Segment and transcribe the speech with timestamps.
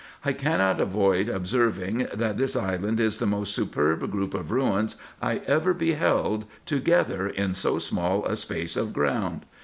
[0.25, 5.43] I cannot avoid observing, that this island is the most superb group of ruins I
[5.45, 9.45] ever beheld together in so small a space of ground.